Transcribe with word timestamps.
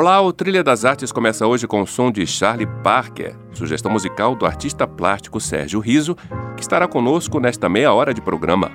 Olá, 0.00 0.22
o 0.22 0.32
Trilha 0.32 0.62
das 0.62 0.84
Artes 0.84 1.10
começa 1.10 1.44
hoje 1.44 1.66
com 1.66 1.82
o 1.82 1.86
som 1.86 2.12
de 2.12 2.24
Charlie 2.24 2.68
Parker, 2.84 3.34
sugestão 3.52 3.90
musical 3.90 4.36
do 4.36 4.46
artista 4.46 4.86
plástico 4.86 5.40
Sérgio 5.40 5.80
Riso, 5.80 6.14
que 6.54 6.62
estará 6.62 6.86
conosco 6.86 7.40
nesta 7.40 7.68
meia 7.68 7.92
hora 7.92 8.14
de 8.14 8.20
programa. 8.20 8.70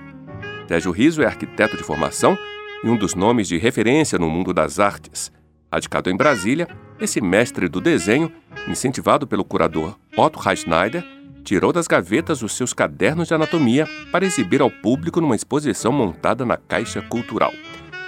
Sérgio 0.68 0.92
Riso 0.92 1.24
é 1.24 1.26
arquiteto 1.26 1.78
de 1.78 1.84
formação 1.84 2.38
e 2.84 2.90
um 2.90 2.98
dos 2.98 3.16
nomes 3.16 3.48
de 3.48 3.58
referência 3.58 4.20
no 4.20 4.30
mundo 4.30 4.54
das 4.54 4.82
artes. 4.82 5.32
Radicado 5.72 6.10
em 6.10 6.18
Brasília, 6.18 6.68
esse 7.00 7.22
mestre 7.22 7.70
do 7.70 7.80
desenho, 7.80 8.30
incentivado 8.68 9.26
pelo 9.26 9.46
curador 9.46 9.96
Otto 10.18 10.40
Reichneider, 10.40 11.06
tirou 11.42 11.72
das 11.72 11.88
gavetas 11.88 12.42
os 12.42 12.52
seus 12.52 12.74
cadernos 12.74 13.30
de 13.30 13.34
anatomia 13.34 13.88
para 14.12 14.26
exibir 14.26 14.62
ao 14.62 14.70
público 14.70 15.22
numa 15.22 15.38
exposição 15.38 15.94
montada 15.94 16.46
na 16.46 16.58
Caixa 16.58 17.02
Cultural. 17.02 17.54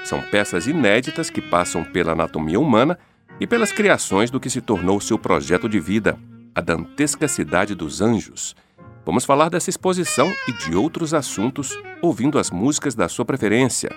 São 0.06 0.22
peças 0.22 0.68
inéditas 0.68 1.32
que 1.32 1.42
passam 1.42 1.84
pela 1.84 2.12
anatomia 2.12 2.60
humana 2.60 2.96
e 3.40 3.48
pelas 3.48 3.72
criações 3.72 4.30
do 4.30 4.40
que 4.40 4.52
se 4.52 4.62
tornou 4.62 5.02
seu 5.02 5.18
projeto 5.18 5.68
de 5.68 5.80
vida, 5.80 6.16
a 6.54 6.62
dantesca 6.62 7.28
Cidade 7.28 7.74
dos 7.74 8.04
Anjos. 8.04 8.56
Vamos 9.04 9.26
falar 9.26 9.50
dessa 9.50 9.72
exposição 9.72 10.32
e 10.48 10.52
de 10.52 10.76
outros 10.76 11.12
assuntos 11.12 11.76
ouvindo 12.04 12.38
as 12.38 12.52
músicas 12.52 12.94
da 12.94 13.10
sua 13.10 13.26
preferência. 13.26 13.90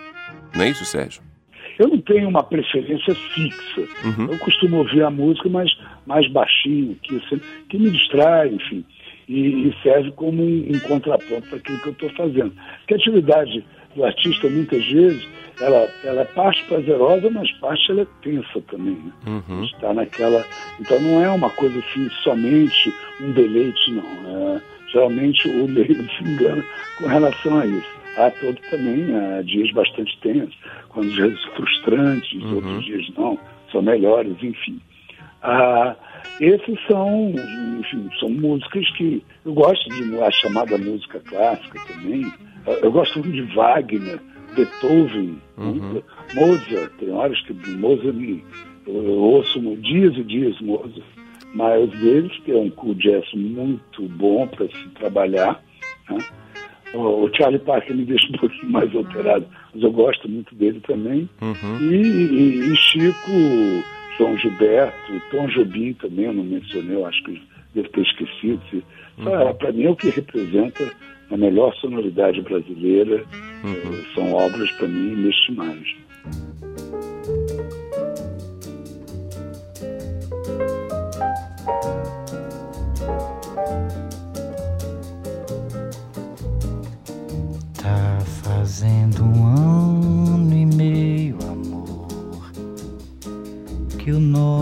Não 0.56 0.64
é 0.64 0.70
isso, 0.70 0.86
Sérgio? 0.86 1.22
Eu 1.78 1.88
não 1.88 2.00
tenho 2.00 2.26
uma 2.26 2.42
preferência 2.42 3.14
fixa. 3.14 3.82
Uhum. 4.02 4.32
Eu 4.32 4.38
costumo 4.38 4.78
ouvir 4.78 5.02
a 5.02 5.10
música 5.10 5.50
mais, 5.50 5.70
mais 6.06 6.26
baixinho, 6.32 6.96
que, 7.02 7.20
que 7.68 7.78
me 7.78 7.90
distrai, 7.90 8.48
enfim, 8.48 8.82
e, 9.28 9.68
e 9.68 9.74
serve 9.82 10.10
como 10.12 10.42
um, 10.42 10.70
um 10.74 10.78
contraponto 10.80 11.46
para 11.50 11.58
aquilo 11.58 11.78
que 11.80 11.88
eu 11.88 11.92
estou 11.92 12.10
fazendo. 12.14 12.54
A 12.90 12.94
atividade 12.94 13.62
do 13.98 14.04
artista, 14.04 14.48
muitas 14.48 14.86
vezes, 14.86 15.28
ela, 15.60 15.88
ela 16.04 16.22
é 16.22 16.24
parte 16.24 16.64
prazerosa, 16.64 17.28
mas 17.30 17.50
parte 17.52 17.90
ela 17.90 18.02
é 18.02 18.06
tensa 18.22 18.60
também. 18.70 18.94
Né? 18.94 19.12
Uhum. 19.26 19.64
Está 19.64 19.92
naquela. 19.92 20.46
Então 20.80 21.00
não 21.00 21.22
é 21.22 21.28
uma 21.28 21.50
coisa 21.50 21.78
assim, 21.80 22.08
somente 22.22 22.94
um 23.20 23.32
deleite, 23.32 23.90
não. 23.90 24.04
É, 24.54 24.62
geralmente 24.92 25.48
o 25.48 25.66
leigo 25.66 26.04
se 26.16 26.24
engana 26.24 26.64
com 26.96 27.06
relação 27.06 27.58
a 27.58 27.66
isso. 27.66 27.98
Há 28.16 28.30
todo 28.30 28.58
também 28.70 29.14
há 29.14 29.42
dias 29.42 29.70
bastante 29.72 30.18
tensos, 30.20 30.56
quando 30.88 31.10
dias 31.10 31.40
frustrantes, 31.56 32.32
uhum. 32.42 32.54
outros 32.56 32.84
dias 32.84 33.08
não, 33.16 33.38
são 33.70 33.82
melhores, 33.82 34.36
enfim. 34.42 34.80
Ah, 35.42 35.94
esses 36.40 36.78
são, 36.86 37.32
enfim, 37.80 38.08
são 38.18 38.28
músicas 38.28 38.90
que 38.96 39.22
eu 39.44 39.52
gosto 39.52 39.88
de 39.90 40.20
a 40.20 40.30
chamada 40.30 40.78
música 40.78 41.20
clássica 41.20 41.80
também. 41.86 42.32
Eu 42.82 42.92
gosto 42.92 43.18
muito 43.20 43.32
de 43.32 43.54
Wagner, 43.54 44.20
Beethoven, 44.54 45.40
uhum. 45.56 46.02
Mozart. 46.34 46.92
Tem 46.98 47.10
horas 47.10 47.40
que 47.42 47.52
Mozart 47.52 48.14
me, 48.14 48.44
eu, 48.86 48.94
ouço 48.94 49.60
dias 49.76 50.16
e 50.16 50.24
dias 50.24 50.60
Mozart. 50.60 51.02
Mas 51.54 51.90
deles, 51.90 52.32
que 52.44 52.52
é 52.52 52.56
um 52.56 52.70
cool 52.70 52.94
jazz 52.94 53.24
muito 53.32 54.02
bom 54.08 54.46
para 54.46 54.66
se 54.66 54.88
trabalhar. 54.94 55.62
Né? 56.10 56.18
O 56.94 57.28
Charlie 57.34 57.58
Parker 57.58 57.96
me 57.96 58.04
deixa 58.06 58.28
um 58.32 58.38
pouquinho 58.38 58.70
mais 58.70 58.94
alterado, 58.94 59.46
mas 59.74 59.82
eu 59.82 59.90
gosto 59.92 60.28
muito 60.28 60.54
dele 60.54 60.80
também. 60.80 61.28
Uhum. 61.40 61.78
E, 61.80 61.94
e, 61.94 62.72
e, 62.72 62.76
Chico, 62.76 63.30
João 64.18 64.36
Gilberto, 64.36 65.22
Tom 65.30 65.46
Jobim 65.46 65.92
também, 65.94 66.24
eu 66.24 66.32
não 66.32 66.42
mencionei, 66.42 66.96
eu 66.96 67.06
acho 67.06 67.22
que 67.22 67.40
devo 67.72 67.88
ter 67.90 68.02
esquecido. 68.02 68.60
Uhum. 69.16 69.54
Para 69.54 69.72
mim 69.72 69.84
é 69.84 69.90
o 69.90 69.96
que 69.96 70.10
representa 70.10 70.90
a 71.30 71.36
melhor 71.36 71.72
sonoridade 71.76 72.42
brasileira. 72.42 73.24
Uhum. 73.62 73.72
Eh, 73.72 74.14
são 74.14 74.32
obras, 74.32 74.70
para 74.72 74.88
mim, 74.88 75.12
inestimáveis. 75.12 75.96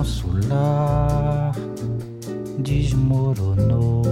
Nosso 0.06 0.28
lar 0.48 1.52
desmoronou. 2.60 4.04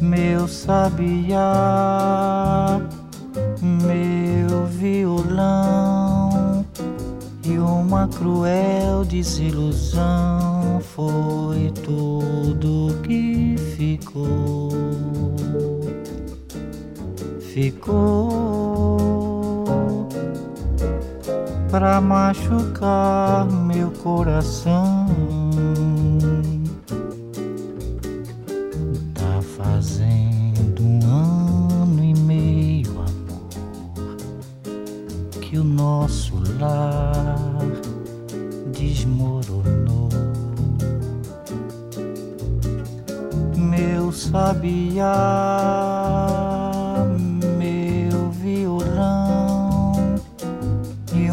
meu 0.00 0.48
sabiá, 0.48 1.95
pra 21.76 22.00
machucar 22.00 23.44
meu 23.44 23.90
coração. 24.02 25.06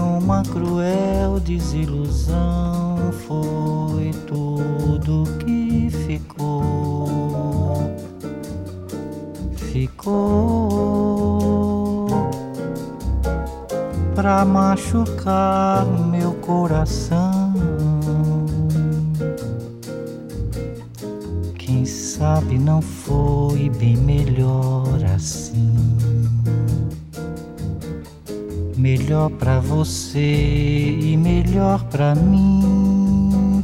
Uma 0.03 0.44
cruel 0.44 1.40
desilusão 1.40 3.12
foi 3.28 4.12
tudo 4.28 5.24
que 5.40 5.90
ficou. 5.90 7.08
Ficou 9.72 10.08
pra 14.14 14.46
machucar 14.46 15.86
meu 15.86 16.34
coração. 16.34 17.53
Quem 21.58 21.85
sabe 21.85 22.59
não 22.59 22.81
foi 22.81 23.70
bem 23.70 23.97
melhor 23.97 25.03
assim. 25.16 25.72
Melhor 28.84 29.30
pra 29.30 29.62
você 29.62 30.20
e 30.20 31.16
melhor 31.16 31.85
pra 31.85 32.14
mim. 32.14 33.64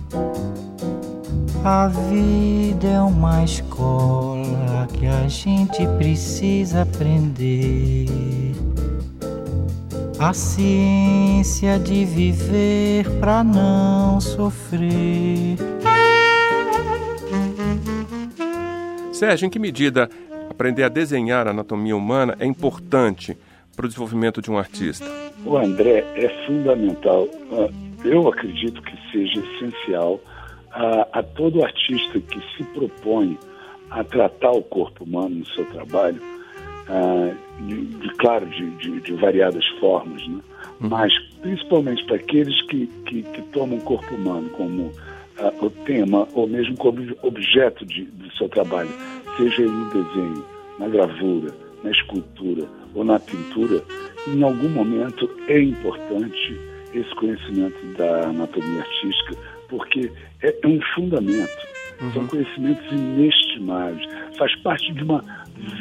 A 1.62 1.90
vida 1.90 2.88
é 2.88 3.02
uma 3.02 3.44
escola 3.44 4.88
que 4.98 5.06
a 5.06 5.28
gente 5.28 5.86
precisa 5.98 6.84
aprender 6.84 8.08
a 10.18 10.32
ciência 10.32 11.78
de 11.78 12.06
viver 12.06 13.10
para 13.20 13.44
não 13.44 14.22
sofrer. 14.22 15.58
Sérgio, 19.12 19.48
em 19.48 19.50
que 19.50 19.60
medida 19.60 20.10
aprender 20.50 20.84
a 20.84 20.90
desenhar 20.90 21.46
a 21.46 21.52
anatomia 21.52 21.98
humana 21.98 22.38
é 22.40 22.46
importante 22.46 23.38
para 23.80 23.86
o 23.86 23.88
desenvolvimento 23.88 24.42
de 24.42 24.52
um 24.52 24.58
artista? 24.58 25.06
O 25.46 25.56
André 25.56 26.04
é 26.14 26.28
fundamental. 26.46 27.30
Ah, 27.54 27.70
eu 28.04 28.28
acredito 28.28 28.82
que 28.82 28.94
seja 29.10 29.40
essencial 29.40 30.20
a, 30.74 31.08
a 31.14 31.24
todo 31.24 31.64
artista 31.64 32.20
que 32.20 32.42
se 32.58 32.64
propõe 32.74 33.40
a 33.90 34.04
tratar 34.04 34.52
o 34.52 34.62
corpo 34.64 35.06
humano 35.06 35.30
no 35.30 35.46
seu 35.52 35.64
trabalho 35.68 36.22
ah, 36.90 37.34
de, 37.62 37.86
de, 37.86 38.10
claro, 38.16 38.48
de, 38.48 38.70
de, 38.72 39.00
de, 39.00 39.14
variadas 39.14 39.66
formas, 39.80 40.28
né? 40.28 40.42
Mas 40.82 41.14
principalmente 41.42 42.04
para 42.04 42.18
aqueles 42.18 42.62
que, 42.64 42.86
que, 43.06 43.24
que, 43.24 43.42
tomam 43.44 43.78
o 43.78 43.82
corpo 43.82 44.14
humano 44.14 44.50
como 44.50 44.88
uh, 44.88 45.66
o 45.66 45.70
tema 45.70 46.28
ou 46.34 46.50
mesmo 46.50 46.76
como 46.76 47.00
objeto 47.22 47.86
de, 47.86 48.04
de 48.04 48.38
seu 48.38 48.50
trabalho, 48.50 48.90
seja 49.38 49.62
ele 49.62 49.72
no 49.72 49.86
desenho, 49.90 50.46
na 50.78 50.90
gravura, 50.90 51.69
na 51.84 51.92
escultura 51.92 52.68
ou 52.94 53.04
na 53.04 53.20
pintura, 53.20 53.84
em 54.28 54.44
algum 54.44 54.70
momento 54.70 55.30
é 55.48 55.60
importante 55.62 56.60
esse 56.94 57.14
conhecimento 57.16 57.78
da 57.98 58.30
anatomia 58.30 58.82
artística, 58.82 59.36
porque 59.68 60.12
é 60.42 60.56
um 60.66 60.80
fundamento, 60.96 61.68
uhum. 62.02 62.14
são 62.14 62.28
conhecimentos 62.28 62.92
inestimáveis, 62.92 64.06
faz 64.38 64.56
parte 64.58 64.92
de 64.94 65.04
uma 65.04 65.24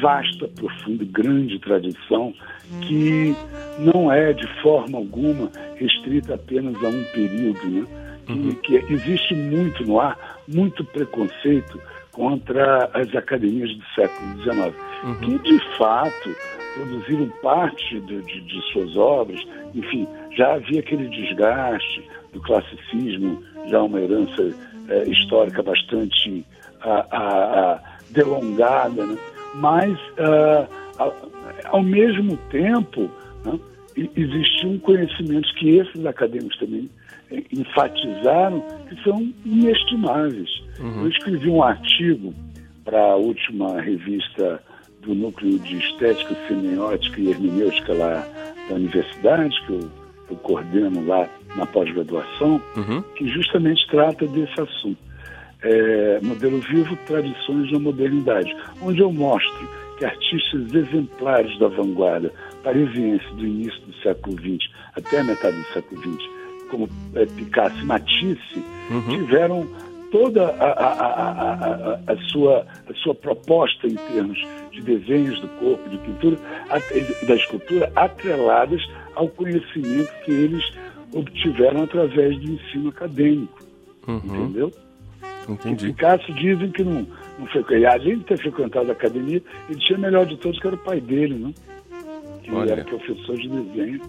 vasta, 0.01 0.49
profunda, 0.49 1.05
grande 1.05 1.59
tradição 1.61 2.35
que 2.83 3.35
não 3.79 4.13
é 4.13 4.33
de 4.33 4.47
forma 4.61 4.99
alguma 4.99 5.51
restrita 5.77 6.35
apenas 6.35 6.75
a 6.83 6.89
um 6.89 7.05
período, 7.13 7.67
né? 7.69 7.87
Uhum. 8.29 8.53
Que, 8.57 8.83
que 8.83 8.93
existe 8.93 9.35
muito 9.35 9.85
no 9.85 9.99
ar, 9.99 10.43
muito 10.47 10.85
preconceito 10.85 11.81
contra 12.19 12.91
as 12.95 13.15
academias 13.15 13.73
do 13.77 13.85
século 13.95 14.43
XIX, 14.43 14.75
uhum. 15.05 15.15
que 15.21 15.39
de 15.39 15.79
fato 15.79 16.37
produziram 16.75 17.29
parte 17.41 18.01
de, 18.01 18.23
de, 18.23 18.41
de, 18.41 18.73
suas 18.73 18.97
obras, 18.97 19.41
enfim, 19.73 20.07
já 20.37 20.55
havia 20.55 20.81
aquele 20.81 21.07
desgaste 21.09 22.05
do 22.33 22.41
classicismo, 22.43 23.41
já 23.69 23.81
uma 23.81 24.01
herança 24.01 24.53
é, 24.89 25.05
histórica 25.05 25.63
bastante 25.63 26.45
a, 26.81 27.07
a, 27.09 27.75
a 27.75 27.81
delongada, 28.11 29.07
né? 29.07 29.17
mas 29.55 29.93
uh, 30.19 31.13
ao 31.67 31.83
mesmo 31.85 32.37
tempo 32.51 33.09
né, 33.45 33.61
existiam 34.17 34.79
conhecimentos 34.79 35.51
que 35.53 35.77
esses 35.77 36.07
acadêmicos 36.07 36.59
também 36.59 36.89
eh, 37.31 37.43
enfatizaram 37.53 38.65
que 38.89 39.03
são 39.03 39.33
inestimáveis. 39.45 40.49
Uhum. 40.79 41.03
Eu 41.03 41.09
escrevi 41.09 41.49
um 41.49 41.63
artigo 41.63 42.35
para 42.85 43.01
a 43.01 43.17
última 43.17 43.81
revista 43.81 44.63
do 45.03 45.15
Núcleo 45.15 45.59
de 45.59 45.77
Estética, 45.77 46.35
Semiótica 46.47 47.21
e 47.21 47.31
Hermenêutica 47.31 47.93
lá 47.93 48.27
da 48.69 48.75
universidade, 48.75 49.55
que 49.67 49.73
eu, 49.73 49.91
eu 50.31 50.37
coordeno 50.37 51.07
lá 51.07 51.29
na 51.57 51.67
pós-graduação, 51.67 52.61
uhum. 52.77 53.03
que 53.17 53.27
justamente 53.29 53.87
trata 53.89 54.27
desse 54.27 54.61
assunto. 54.61 55.09
É, 55.61 56.21
modelo 56.23 56.61
vivo, 56.61 56.97
tradições 57.07 57.73
da 57.73 57.81
modernidade, 57.81 58.55
onde 58.81 59.01
eu 59.01 59.13
mostro 59.13 59.69
que 59.99 60.05
artistas 60.05 60.73
exemplares 60.73 61.59
da 61.59 61.67
vanguarda 61.67 62.33
parisiense 62.63 63.27
do 63.35 63.47
início 63.47 63.81
do 63.83 63.95
século 64.03 64.37
XX 64.39 64.71
até 64.97 65.21
a 65.21 65.25
metade 65.25 65.57
do 65.57 65.73
século 65.73 66.01
XX, 66.01 66.31
como 66.71 66.89
é, 67.15 67.27
Picasso 67.27 67.79
e 67.81 67.85
Matisse, 67.85 68.65
uhum. 68.91 69.09
tiveram 69.09 69.69
toda 70.11 70.49
a, 70.49 70.71
a, 70.71 70.93
a, 70.93 72.13
a, 72.13 72.17
sua, 72.31 72.67
a 72.89 72.95
sua 72.95 73.15
proposta 73.15 73.87
em 73.87 73.95
termos 73.95 74.39
de 74.73 74.81
desenhos 74.81 75.41
do 75.41 75.49
corpo, 75.49 75.89
de 75.89 75.99
pintura, 75.99 76.37
da 77.27 77.35
escultura, 77.35 77.93
atreladas 77.95 78.83
ao 79.15 79.29
conhecimento 79.29 80.13
que 80.25 80.31
eles 80.31 80.65
obtiveram 81.13 81.83
através 81.83 82.39
do 82.39 82.53
ensino 82.53 82.89
acadêmico. 82.91 83.59
Uhum. 84.07 84.21
Entendeu? 84.25 84.73
Entendi. 85.49 85.87
E 85.87 85.93
Picasso 85.93 86.33
dizem 86.35 86.71
que 86.71 86.85
não, 86.85 87.07
não 87.39 87.47
frequentava, 87.47 87.95
além 87.95 88.19
de 88.19 88.25
ter 88.25 88.39
frequentado 88.39 88.89
a 88.91 88.93
academia, 88.93 89.43
ele 89.69 89.79
tinha 89.79 89.99
o 89.99 90.03
melhor 90.03 90.27
de 90.27 90.37
todos, 90.37 90.59
que 90.61 90.67
era 90.67 90.77
o 90.77 90.79
pai 90.79 91.01
dele, 91.01 91.35
né? 91.35 91.55
Que 92.49 92.55
Olha. 92.55 92.73
era 92.73 92.85
professor 92.85 93.37
de 93.37 93.49
desenho. 93.49 94.01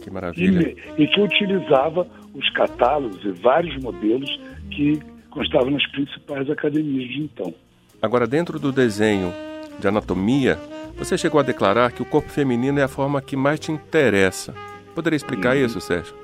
Que 0.00 0.10
maravilha. 0.10 0.74
E, 0.96 1.02
e 1.02 1.06
que 1.08 1.20
utilizava 1.20 2.06
os 2.32 2.48
catálogos 2.50 3.24
e 3.24 3.30
vários 3.32 3.76
modelos 3.82 4.40
que 4.70 5.00
constavam 5.30 5.70
nas 5.70 5.84
principais 5.90 6.48
academias 6.48 7.08
de 7.08 7.22
então. 7.22 7.52
Agora, 8.00 8.26
dentro 8.26 8.58
do 8.60 8.70
desenho 8.70 9.32
de 9.80 9.88
anatomia, 9.88 10.56
você 10.96 11.18
chegou 11.18 11.40
a 11.40 11.42
declarar 11.42 11.90
que 11.90 12.02
o 12.02 12.04
corpo 12.04 12.28
feminino 12.28 12.78
é 12.78 12.84
a 12.84 12.88
forma 12.88 13.20
que 13.20 13.36
mais 13.36 13.58
te 13.58 13.72
interessa. 13.72 14.54
Poderia 14.94 15.16
explicar 15.16 15.56
uhum. 15.56 15.64
isso, 15.64 15.80
Sérgio? 15.80 16.14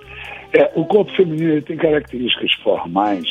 É, 0.53 0.71
o 0.77 0.85
corpo 0.85 1.11
feminino 1.17 1.61
tem 1.63 1.77
características 1.77 2.53
formais, 2.63 3.25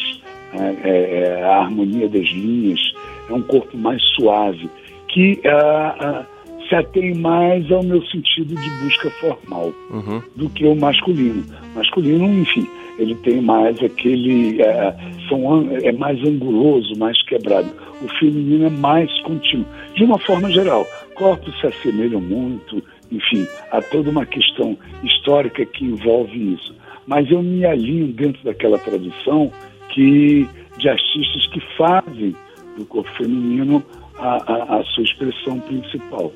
né? 0.53 0.77
é, 0.83 0.89
é, 0.89 1.43
a 1.43 1.61
harmonia 1.61 2.09
das 2.09 2.27
linhas, 2.27 2.81
é 3.29 3.33
um 3.33 3.41
corpo 3.41 3.77
mais 3.77 4.03
suave, 4.15 4.69
que 5.07 5.41
uh, 5.45 6.21
uh, 6.21 6.25
se 6.67 6.75
atém 6.75 7.15
mais 7.15 7.69
ao 7.71 7.83
meu 7.83 8.01
sentido 8.07 8.55
de 8.55 8.69
busca 8.83 9.09
formal 9.11 9.73
uhum. 9.91 10.21
do 10.35 10.49
que 10.49 10.65
o 10.65 10.75
masculino. 10.75 11.43
Masculino, 11.75 12.25
enfim, 12.41 12.67
ele 12.97 13.15
tem 13.15 13.41
mais 13.41 13.81
aquele. 13.81 14.61
É, 14.61 14.95
são, 15.27 15.69
é 15.81 15.91
mais 15.91 16.19
anguloso, 16.23 16.93
mais 16.97 17.21
quebrado. 17.23 17.69
O 18.01 18.07
feminino 18.19 18.65
é 18.65 18.69
mais 18.69 19.11
contínuo. 19.21 19.65
De 19.95 20.03
uma 20.03 20.19
forma 20.19 20.51
geral, 20.51 20.85
corpos 21.15 21.59
se 21.59 21.67
assemelham 21.67 22.21
muito, 22.21 22.83
enfim, 23.11 23.47
há 23.71 23.81
toda 23.81 24.09
uma 24.09 24.25
questão 24.25 24.77
histórica 25.03 25.65
que 25.65 25.85
envolve 25.85 26.53
isso. 26.53 26.75
Mas 27.05 27.29
eu 27.29 27.41
me 27.41 27.65
alinho 27.65 28.07
dentro 28.07 28.43
daquela 28.43 28.77
tradição 28.77 29.51
que 29.89 30.47
de 30.77 30.89
artistas 30.89 31.47
que 31.47 31.59
fazem 31.77 32.35
do 32.77 32.85
corpo 32.85 33.09
feminino 33.17 33.83
a, 34.17 34.37
a, 34.51 34.79
a 34.79 34.83
sua 34.85 35.03
expressão 35.03 35.59
principal. 35.59 36.31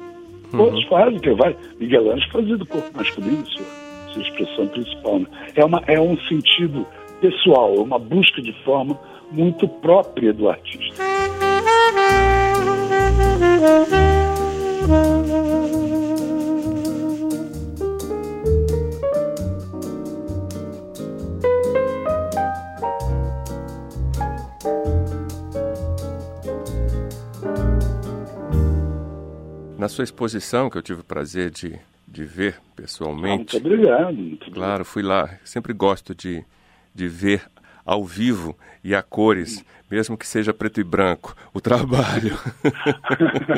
Uhum. 0.53 0.61
Outros 0.61 0.83
fazem, 0.85 1.19
que 1.19 1.33
vai. 1.33 1.55
Miguel 1.79 2.11
Ângelo 2.11 2.31
fazia 2.31 2.57
do 2.57 2.65
corpo 2.65 2.89
masculino 2.95 3.45
sua, 3.47 3.65
sua 4.13 4.21
expressão 4.21 4.67
principal. 4.67 5.19
Né? 5.19 5.27
É, 5.55 5.65
uma, 5.65 5.83
é 5.87 5.99
um 5.99 6.17
sentido 6.27 6.85
pessoal, 7.21 7.75
é 7.75 7.79
uma 7.79 7.99
busca 7.99 8.41
de 8.41 8.53
forma 8.63 8.97
muito 9.31 9.67
própria 9.67 10.33
do 10.33 10.49
artista. 10.49 11.03
Na 29.87 29.89
sua 29.89 30.03
exposição, 30.03 30.69
que 30.69 30.77
eu 30.77 30.81
tive 30.81 30.99
o 30.99 31.03
prazer 31.05 31.49
de, 31.49 31.79
de 32.05 32.25
ver 32.25 32.59
pessoalmente. 32.75 33.55
Ah, 33.55 33.59
muito 33.61 33.73
obrigado. 33.73 34.13
Muito 34.15 34.51
claro, 34.51 34.83
fui 34.83 35.01
lá. 35.01 35.39
Sempre 35.45 35.71
gosto 35.71 36.13
de, 36.13 36.43
de 36.93 37.07
ver 37.07 37.41
ao 37.85 38.03
vivo 38.03 38.53
e 38.83 38.93
a 38.93 39.01
cores, 39.01 39.63
mesmo 39.89 40.17
que 40.17 40.27
seja 40.27 40.53
preto 40.53 40.81
e 40.81 40.83
branco, 40.83 41.33
o 41.53 41.61
trabalho. 41.61 42.37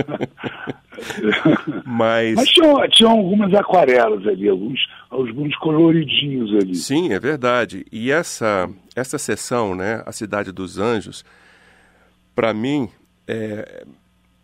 Mas, 1.83 2.35
Mas 2.35 2.49
tinham, 2.49 2.87
tinham 2.89 3.11
algumas 3.11 3.51
aquarelas 3.55 4.27
ali, 4.27 4.47
alguns, 4.47 4.79
alguns 5.09 5.55
coloridinhos 5.55 6.51
ali. 6.61 6.75
Sim, 6.75 7.11
é 7.11 7.19
verdade. 7.19 7.87
E 7.91 8.11
essa, 8.11 8.69
essa 8.95 9.17
sessão, 9.17 9.73
né, 9.73 10.03
A 10.05 10.11
Cidade 10.11 10.51
dos 10.51 10.77
Anjos, 10.77 11.25
para 12.35 12.53
mim, 12.53 12.87
é, 13.27 13.83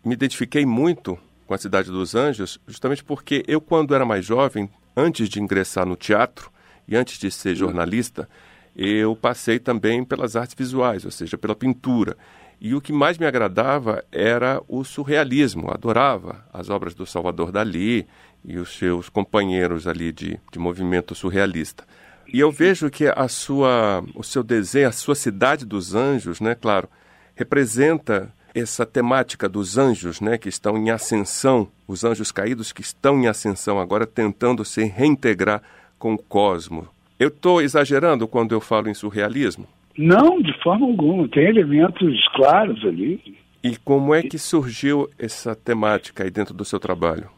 me 0.04 0.14
identifiquei 0.14 0.66
muito 0.66 1.16
com 1.46 1.54
a 1.54 1.58
Cidade 1.58 1.90
dos 1.90 2.14
Anjos, 2.14 2.58
justamente 2.66 3.04
porque 3.04 3.44
eu, 3.46 3.60
quando 3.60 3.94
era 3.94 4.04
mais 4.04 4.24
jovem, 4.24 4.68
antes 4.96 5.28
de 5.28 5.40
ingressar 5.40 5.86
no 5.86 5.96
teatro 5.96 6.50
e 6.88 6.96
antes 6.96 7.18
de 7.18 7.30
ser 7.30 7.54
jornalista, 7.54 8.28
eu 8.74 9.16
passei 9.16 9.58
também 9.58 10.04
pelas 10.04 10.36
artes 10.36 10.54
visuais, 10.54 11.04
ou 11.04 11.10
seja, 11.10 11.38
pela 11.38 11.54
pintura. 11.54 12.16
E 12.60 12.74
o 12.74 12.80
que 12.80 12.92
mais 12.92 13.18
me 13.18 13.26
agradava 13.26 14.04
era 14.10 14.62
o 14.66 14.84
surrealismo. 14.84 15.70
Adorava 15.70 16.44
as 16.52 16.70
obras 16.70 16.94
do 16.94 17.06
Salvador 17.06 17.52
Dali 17.52 18.06
e 18.44 18.58
os 18.58 18.76
seus 18.76 19.08
companheiros 19.08 19.86
ali 19.86 20.12
de, 20.12 20.40
de 20.50 20.58
movimento 20.58 21.14
surrealista. 21.14 21.84
E 22.32 22.40
eu 22.40 22.50
vejo 22.50 22.90
que 22.90 23.06
a 23.06 23.28
sua, 23.28 24.04
o 24.14 24.22
seu 24.22 24.42
desenho, 24.42 24.88
a 24.88 24.92
sua 24.92 25.14
cidade 25.14 25.64
dos 25.64 25.94
anjos, 25.94 26.40
né, 26.40 26.54
claro, 26.54 26.88
representa 27.34 28.32
essa 28.60 28.86
temática 28.86 29.48
dos 29.48 29.76
anjos, 29.76 30.20
né, 30.20 30.38
que 30.38 30.48
estão 30.48 30.76
em 30.78 30.90
ascensão, 30.90 31.68
os 31.86 32.04
anjos 32.04 32.32
caídos 32.32 32.72
que 32.72 32.80
estão 32.80 33.20
em 33.20 33.26
ascensão 33.26 33.78
agora 33.78 34.06
tentando 34.06 34.64
se 34.64 34.84
reintegrar 34.84 35.62
com 35.98 36.14
o 36.14 36.18
cosmo. 36.18 36.88
Eu 37.18 37.28
estou 37.28 37.60
exagerando 37.60 38.26
quando 38.26 38.52
eu 38.52 38.60
falo 38.60 38.88
em 38.88 38.94
surrealismo? 38.94 39.66
Não, 39.96 40.40
de 40.40 40.52
forma 40.62 40.86
alguma. 40.86 41.28
Tem 41.28 41.46
elementos 41.46 42.28
claros 42.34 42.82
ali. 42.84 43.20
E 43.62 43.76
como 43.76 44.14
é 44.14 44.22
que 44.22 44.38
surgiu 44.38 45.08
essa 45.18 45.54
temática 45.54 46.24
aí 46.24 46.30
dentro 46.30 46.54
do 46.54 46.64
seu 46.64 46.78
trabalho? 46.78 47.28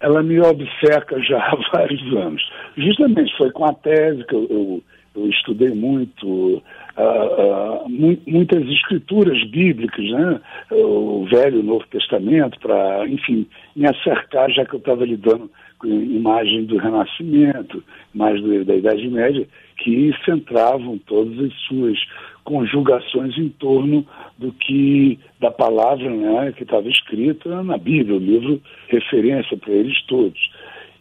Ela 0.00 0.22
me 0.22 0.40
obceca 0.40 1.20
já 1.22 1.38
há 1.42 1.56
vários 1.72 2.02
anos. 2.16 2.42
Justamente 2.76 3.36
foi 3.36 3.50
com 3.50 3.64
a 3.64 3.72
tese 3.74 4.24
que 4.24 4.34
eu, 4.34 4.46
eu, 4.50 4.82
eu 5.18 5.30
estudei 5.30 5.70
muito 5.70 6.26
uh, 6.26 6.62
uh, 6.96 7.88
muitas 8.26 8.66
escrituras 8.68 9.42
bíblicas, 9.50 10.04
né? 10.10 10.40
o 10.70 11.26
Velho 11.30 11.58
e 11.58 11.60
o 11.60 11.64
Novo 11.64 11.84
Testamento, 11.90 12.58
para, 12.60 13.08
enfim, 13.08 13.46
me 13.74 13.86
acercar, 13.86 14.50
já 14.50 14.64
que 14.64 14.74
eu 14.74 14.78
estava 14.78 15.04
lidando 15.04 15.50
imagem 15.86 16.64
do 16.64 16.76
Renascimento, 16.76 17.82
mais 18.12 18.42
da 18.66 18.74
Idade 18.74 19.08
Média, 19.08 19.46
que 19.76 20.12
centravam 20.24 20.98
todas 21.06 21.38
as 21.38 21.54
suas 21.68 21.96
conjugações 22.42 23.36
em 23.36 23.50
torno 23.50 24.04
do 24.38 24.52
que 24.52 25.18
da 25.38 25.50
palavra 25.50 26.08
né, 26.10 26.52
que 26.52 26.62
estava 26.62 26.88
escrita 26.88 27.62
na 27.62 27.76
Bíblia, 27.76 28.16
o 28.16 28.20
livro 28.20 28.60
referência 28.88 29.56
para 29.56 29.72
eles 29.72 30.02
todos. 30.06 30.50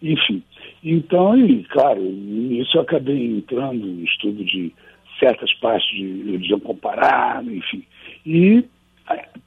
Enfim, 0.01 0.43
então, 0.83 1.37
e, 1.37 1.63
claro, 1.63 2.01
nisso 2.01 2.77
eu 2.77 2.81
acabei 2.81 3.25
entrando 3.25 3.85
no 3.85 4.03
estudo 4.03 4.43
de 4.43 4.73
certas 5.19 5.53
partes 5.55 5.89
de 5.89 6.31
religião 6.31 6.59
comparada, 6.59 7.51
enfim, 7.51 7.83
e 8.25 8.63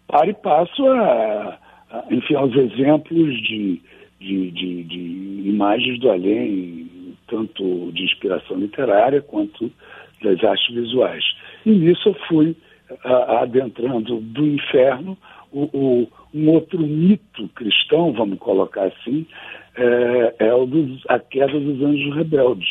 para 0.07 0.29
e 0.29 0.35
passo 0.35 0.87
a, 0.89 1.59
a 1.91 2.05
enfim, 2.11 2.35
aos 2.35 2.55
exemplos 2.55 3.35
de, 3.43 3.81
de, 4.19 4.51
de, 4.51 4.83
de 4.85 5.49
imagens 5.49 6.01
do 6.01 6.11
além, 6.11 6.89
tanto 7.29 7.93
de 7.93 8.05
inspiração 8.05 8.57
literária 8.59 9.23
quanto 9.23 9.71
das 10.23 10.43
artes 10.43 10.75
visuais. 10.75 11.25
E 11.65 11.71
nisso 11.71 12.09
eu 12.09 12.15
fui 12.29 12.57
a, 13.05 13.43
adentrando 13.43 14.21
do 14.21 14.47
inferno 14.47 15.17
o, 15.53 15.65
o, 15.73 16.09
um 16.35 16.51
outro 16.51 16.79
mito 16.79 17.49
cristão, 17.55 18.13
vamos 18.13 18.39
colocar 18.39 18.85
assim, 18.85 19.27
é, 19.77 20.35
é 20.39 20.55
o 20.55 20.67
dos, 20.67 21.03
a 21.09 21.19
queda 21.19 21.59
dos 21.59 21.83
anjos 21.83 22.15
rebeldes, 22.15 22.69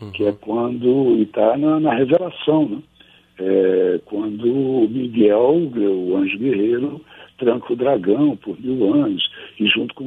uhum. 0.00 0.10
que 0.12 0.24
é 0.24 0.32
quando 0.32 1.18
está 1.22 1.56
na, 1.56 1.80
na, 1.80 1.94
revelação, 1.94 2.68
né? 2.68 2.78
É, 3.38 4.00
quando 4.04 4.88
Miguel, 4.90 5.70
o 5.74 6.16
anjo 6.16 6.38
guerreiro, 6.38 7.00
tranca 7.38 7.72
o 7.72 7.76
dragão 7.76 8.36
por 8.36 8.60
mil 8.60 8.94
anos, 8.94 9.28
e 9.58 9.66
junto 9.66 9.94
com 9.94 10.04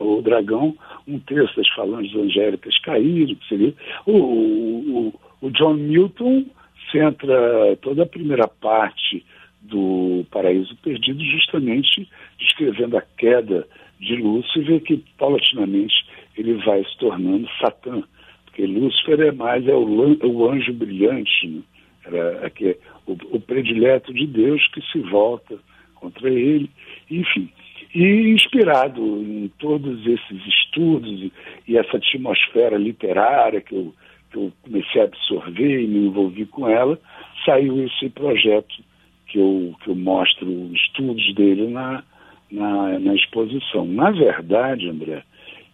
o 0.00 0.22
dragão, 0.22 0.74
um 1.06 1.18
texto 1.20 1.56
das 1.56 1.68
falanges 1.68 2.16
angélicas 2.16 2.76
caíram, 2.80 3.34
que 3.34 3.48
seria 3.48 3.74
o, 4.06 4.12
o, 4.12 5.14
o 5.42 5.50
John 5.50 5.74
Milton 5.74 6.46
centra 6.90 7.76
toda 7.82 8.02
a 8.02 8.06
primeira 8.06 8.48
parte 8.48 9.24
do 9.62 10.24
Paraíso 10.30 10.76
Perdido 10.76 11.22
justamente 11.24 12.08
descrevendo 12.38 12.96
a 12.96 13.02
queda 13.02 13.66
de 14.00 14.16
Lúcifer, 14.16 14.80
que 14.82 15.04
paulatinamente 15.18 15.94
ele 16.36 16.54
vai 16.64 16.84
se 16.84 16.96
tornando 16.98 17.48
Satã, 17.60 18.02
porque 18.44 18.66
Lúcifer 18.66 19.20
é 19.20 19.32
mais 19.32 19.66
é 19.66 19.74
o, 19.74 20.26
o 20.26 20.50
anjo 20.50 20.72
brilhante, 20.72 21.46
né? 21.46 21.62
Era, 22.04 22.46
aqui, 22.46 22.76
o, 23.06 23.12
o 23.36 23.40
predileto 23.40 24.14
de 24.14 24.26
Deus 24.26 24.66
que 24.68 24.80
se 24.90 24.98
volta 25.00 25.58
contra 25.94 26.30
ele, 26.30 26.70
enfim. 27.10 27.50
E 27.94 28.30
inspirado 28.30 29.00
em 29.00 29.50
todos 29.58 30.06
esses 30.06 30.46
estudos 30.46 31.10
e, 31.10 31.32
e 31.66 31.76
essa 31.76 31.96
atmosfera 31.96 32.76
literária 32.76 33.60
que 33.60 33.74
eu, 33.74 33.94
que 34.30 34.38
eu 34.38 34.52
comecei 34.62 35.00
a 35.00 35.04
absorver 35.04 35.82
e 35.82 35.86
me 35.86 36.06
envolvi 36.06 36.46
com 36.46 36.68
ela, 36.68 36.98
saiu 37.44 37.84
esse 37.84 38.08
projeto 38.10 38.87
que 39.28 39.38
eu, 39.38 39.74
que 39.82 39.90
eu 39.90 39.94
mostro 39.94 40.50
os 40.50 40.72
estudos 40.72 41.34
dele 41.34 41.68
na, 41.68 42.02
na, 42.50 42.98
na 42.98 43.14
exposição. 43.14 43.84
Na 43.86 44.10
verdade, 44.10 44.88
André, 44.88 45.22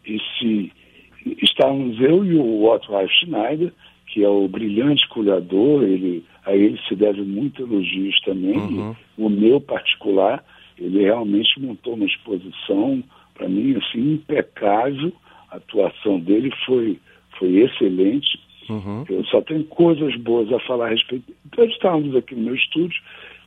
esse, 0.04 0.72
estávamos 1.42 2.00
eu 2.00 2.24
e 2.24 2.34
o 2.34 2.64
Otto 2.64 2.92
Ralf 2.92 3.10
Schneider, 3.10 3.72
que 4.08 4.22
é 4.22 4.28
o 4.28 4.46
brilhante 4.46 5.08
curador, 5.08 5.82
ele, 5.82 6.24
a 6.44 6.54
ele 6.54 6.78
se 6.88 6.94
deve 6.94 7.22
muito 7.22 7.62
elogios 7.62 8.20
também, 8.20 8.56
uhum. 8.56 8.94
o 9.16 9.28
meu 9.28 9.60
particular, 9.60 10.44
ele 10.78 11.02
realmente 11.02 11.60
montou 11.60 11.94
uma 11.94 12.04
exposição, 12.04 13.02
para 13.34 13.48
mim, 13.48 13.76
assim, 13.76 14.14
impecável, 14.14 15.12
a 15.50 15.56
atuação 15.56 16.20
dele 16.20 16.52
foi, 16.66 16.98
foi 17.38 17.60
excelente, 17.62 18.38
uhum. 18.68 19.04
eu 19.08 19.24
só 19.24 19.40
tenho 19.40 19.64
coisas 19.64 20.14
boas 20.16 20.52
a 20.52 20.60
falar 20.60 20.86
a 20.86 20.90
respeito. 20.90 21.32
Então, 21.46 21.64
estávamos 21.64 22.14
aqui 22.14 22.34
no 22.34 22.42
meu 22.42 22.54
estúdio, 22.54 23.00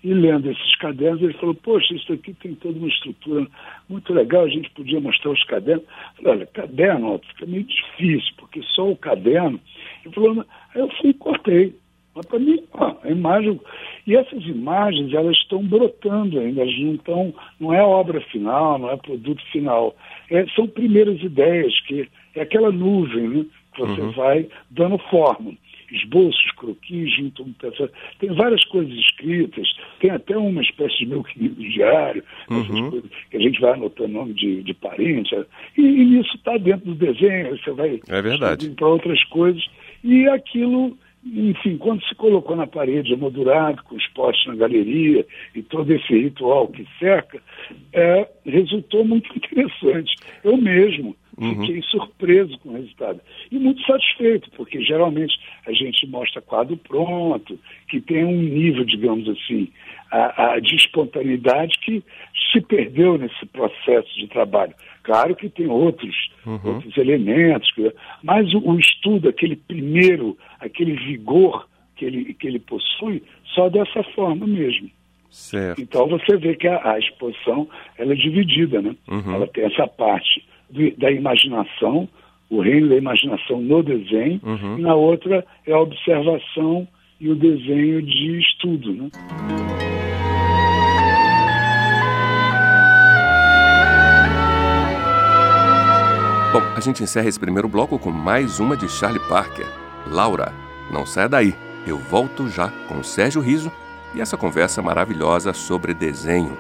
e 0.03 0.13
lendo 0.13 0.49
esses 0.49 0.75
cadernos, 0.75 1.21
ele 1.21 1.33
falou, 1.33 1.55
poxa, 1.55 1.93
isso 1.93 2.13
aqui 2.13 2.33
tem 2.33 2.53
toda 2.55 2.77
uma 2.77 2.87
estrutura 2.87 3.47
muito 3.89 4.13
legal, 4.13 4.43
a 4.43 4.49
gente 4.49 4.69
podia 4.71 4.99
mostrar 4.99 5.31
os 5.31 5.43
cadernos. 5.45 5.85
Eu 6.17 6.23
falei, 6.23 6.31
olha, 6.31 6.45
caderno 6.47 7.13
ó, 7.13 7.19
fica 7.19 7.45
meio 7.45 7.63
difícil, 7.63 8.33
porque 8.37 8.61
só 8.75 8.89
o 8.89 8.95
caderno. 8.95 9.59
Ele 10.05 10.13
falou, 10.13 10.45
aí 10.73 10.81
eu 10.81 10.89
fui 11.01 11.09
e 11.09 11.13
cortei. 11.13 11.75
Mas 12.15 12.25
para 12.25 12.39
mim, 12.39 12.63
ó, 12.73 12.95
a 13.03 13.09
imagem. 13.09 13.59
E 14.07 14.15
essas 14.15 14.43
imagens, 14.45 15.13
elas 15.13 15.37
estão 15.37 15.63
brotando 15.63 16.39
ainda, 16.39 16.61
elas 16.61 16.79
não 16.79 16.95
estão, 16.95 17.33
não 17.59 17.73
é 17.73 17.81
obra 17.83 18.21
final, 18.21 18.79
não 18.79 18.89
é 18.89 18.97
produto 18.97 19.43
final. 19.51 19.95
É, 20.29 20.45
são 20.55 20.67
primeiras 20.67 21.21
ideias, 21.21 21.79
que 21.81 22.07
é 22.35 22.41
aquela 22.41 22.71
nuvem 22.71 23.27
né, 23.29 23.45
que 23.73 23.81
você 23.81 24.01
uhum. 24.01 24.11
vai 24.11 24.47
dando 24.71 24.97
forma 25.09 25.53
esboços, 25.91 26.51
croquis, 26.57 27.15
junto 27.15 27.43
um 27.43 27.53
Tem 28.19 28.33
várias 28.33 28.63
coisas 28.65 28.93
escritas, 28.93 29.67
tem 29.99 30.11
até 30.11 30.37
uma 30.37 30.61
espécie 30.61 30.99
de 30.99 31.05
meu 31.05 31.23
querido 31.23 31.61
diário, 31.61 32.23
uhum. 32.49 32.89
coisas 32.89 33.11
que 33.29 33.37
a 33.37 33.39
gente 33.39 33.59
vai 33.59 33.73
anotando 33.73 34.09
nome 34.09 34.33
de, 34.33 34.63
de 34.63 34.73
parente. 34.73 35.35
E, 35.77 35.81
e 35.81 36.19
isso 36.19 36.35
está 36.35 36.57
dentro 36.57 36.93
do 36.93 36.95
desenho, 36.95 37.57
você 37.57 37.71
vai 37.71 37.99
é 38.09 38.21
para 38.75 38.87
outras 38.87 39.23
coisas. 39.25 39.63
E 40.03 40.27
aquilo 40.27 40.97
enfim, 41.25 41.77
quando 41.77 42.03
se 42.05 42.15
colocou 42.15 42.55
na 42.55 42.67
parede 42.67 43.11
emoldurado, 43.11 43.83
com 43.83 43.95
os 43.95 44.07
postes 44.09 44.47
na 44.47 44.55
galeria 44.55 45.25
e 45.53 45.61
todo 45.61 45.91
esse 45.91 46.13
ritual 46.13 46.67
que 46.67 46.85
cerca, 46.99 47.41
é, 47.91 48.29
resultou 48.45 49.03
muito 49.03 49.29
interessante. 49.35 50.15
Eu 50.43 50.57
mesmo 50.57 51.15
Uhum. 51.37 51.61
Fiquei 51.61 51.81
surpreso 51.83 52.57
com 52.59 52.69
o 52.69 52.73
resultado. 52.73 53.21
E 53.51 53.59
muito 53.59 53.81
satisfeito, 53.83 54.49
porque 54.57 54.81
geralmente 54.81 55.39
a 55.67 55.71
gente 55.71 56.07
mostra 56.07 56.41
quadro 56.41 56.75
pronto, 56.77 57.59
que 57.87 58.01
tem 58.01 58.25
um 58.25 58.41
nível, 58.41 58.83
digamos 58.83 59.29
assim, 59.29 59.69
a, 60.11 60.53
a, 60.53 60.59
de 60.59 60.75
espontaneidade 60.75 61.77
que 61.79 62.03
se 62.51 62.61
perdeu 62.61 63.17
nesse 63.17 63.45
processo 63.45 64.13
de 64.15 64.27
trabalho. 64.27 64.73
Claro 65.03 65.35
que 65.35 65.47
tem 65.47 65.67
outros, 65.67 66.15
uhum. 66.45 66.59
outros 66.63 66.97
elementos, 66.97 67.69
mas 68.23 68.51
o, 68.53 68.59
o, 68.59 68.79
estudo, 68.79 69.29
aquele 69.29 69.55
primeiro, 69.55 70.35
aquele 70.59 70.93
vigor 70.93 71.67
que 71.95 72.05
ele, 72.05 72.33
que 72.33 72.47
ele 72.47 72.59
possui, 72.59 73.21
só 73.53 73.69
dessa 73.69 74.03
forma 74.15 74.47
mesmo. 74.47 74.89
Certo. 75.29 75.79
Então 75.79 76.07
você 76.07 76.35
vê 76.37 76.55
que 76.55 76.67
a, 76.67 76.93
a 76.93 76.99
exposição 76.99 77.69
ela 77.97 78.13
é 78.13 78.15
dividida, 78.15 78.81
né? 78.81 78.95
Uhum. 79.07 79.35
Ela 79.35 79.47
tem 79.47 79.65
essa 79.65 79.87
parte 79.87 80.43
da 80.97 81.11
imaginação, 81.11 82.07
o 82.49 82.61
reino 82.61 82.89
da 82.89 82.95
imaginação 82.95 83.61
no 83.61 83.83
desenho, 83.83 84.39
uhum. 84.43 84.79
e 84.79 84.81
na 84.81 84.95
outra 84.95 85.45
é 85.65 85.73
a 85.73 85.79
observação 85.79 86.87
e 87.19 87.29
o 87.29 87.35
desenho 87.35 88.01
de 88.01 88.39
estudo. 88.39 88.93
Né? 88.93 89.09
Bom, 96.53 96.61
a 96.75 96.79
gente 96.79 97.03
encerra 97.03 97.27
esse 97.27 97.39
primeiro 97.39 97.67
bloco 97.67 97.99
com 97.99 98.11
mais 98.11 98.59
uma 98.59 98.77
de 98.77 98.89
Charlie 98.89 99.21
Parker. 99.27 99.65
Laura, 100.09 100.53
não 100.91 101.05
saia 101.05 101.27
daí. 101.27 101.53
Eu 101.85 101.97
volto 101.97 102.47
já 102.49 102.69
com 102.87 103.03
Sérgio 103.03 103.41
Riso 103.41 103.71
e 104.15 104.21
essa 104.21 104.37
conversa 104.37 104.81
maravilhosa 104.81 105.53
sobre 105.53 105.93
desenho. 105.93 106.57